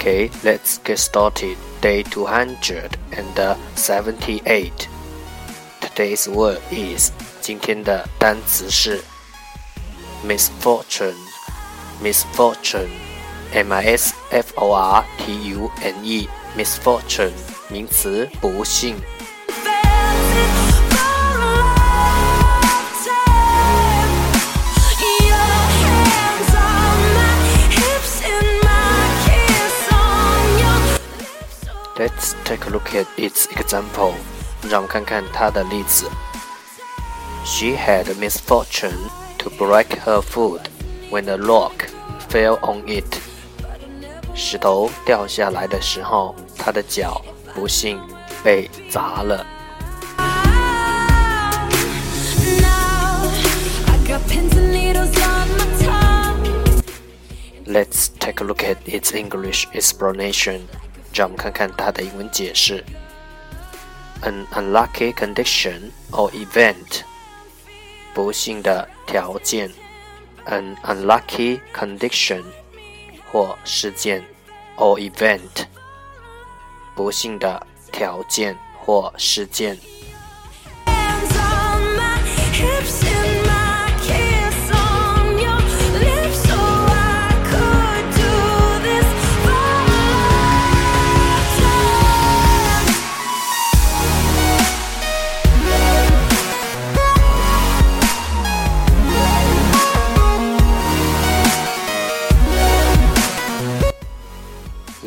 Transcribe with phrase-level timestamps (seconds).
[0.00, 1.56] Okay, let's get started.
[1.80, 4.88] Day 278.
[5.80, 9.04] Today's word is 今天的单词是
[10.26, 11.14] misfortune.
[12.02, 12.88] Misfortune.
[13.52, 16.28] M I S F O R T U N E.
[16.56, 17.32] Misfortune.
[17.68, 18.96] 名词，不幸。
[32.00, 34.14] Let's take a look at its example.
[34.68, 36.10] 让我们看看它的例子。
[37.44, 40.62] She had the misfortune to break her foot
[41.10, 41.88] when a rock
[42.28, 43.18] fell on it.
[44.34, 48.00] 石头掉下来的时候，她的脚不幸
[48.42, 49.46] 被砸了。
[52.60, 53.30] Now
[53.86, 56.82] I got pins and needles on my tongue.
[57.66, 60.68] Let's take a look at its English explanation.
[61.13, 62.83] 让我们看看它的英文解释。
[64.21, 67.01] An unlucky condition or event.
[68.13, 69.71] 不幸的条件。
[70.45, 72.43] An unlucky condition
[73.31, 74.23] 或事件
[74.77, 75.65] or event.
[76.95, 79.90] 不幸的条件或事件。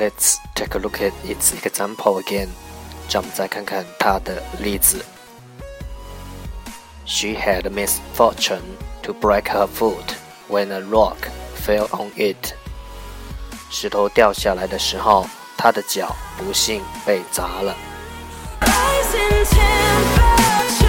[0.04, 2.50] Let's take a look at its example again.
[3.10, 5.04] 让我们再看看它的例子。
[7.06, 10.16] She had the misfortune to break her foot
[10.48, 11.18] when a rock
[11.56, 12.54] fell on it.
[13.72, 15.28] 石头掉下来的时候，
[15.58, 17.76] 她的脚不幸被砸了。
[18.62, 20.86] Rising temperature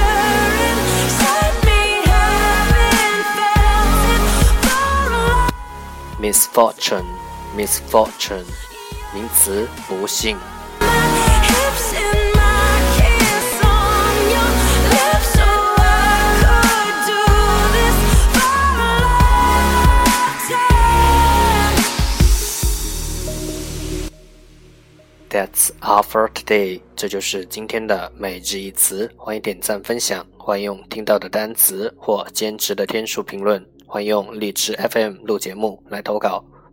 [1.01, 4.29] inside me, haven't felt it
[4.63, 7.07] for a Misfortune,
[7.57, 8.45] misfortune，
[9.16, 10.38] 名词，不幸。
[25.30, 26.82] That's all for today。
[26.98, 29.10] 这就是今天的每日一词。
[29.16, 36.44] 欢迎点赞分享，欢迎用听到的单词或坚持的天数评论，欢迎用荔枝 FM 录节目来投稿。